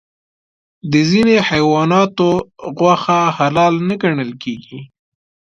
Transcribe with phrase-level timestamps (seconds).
[0.91, 2.29] د ځینې حیواناتو
[2.77, 4.79] غوښه حلال نه ګڼل کېږي.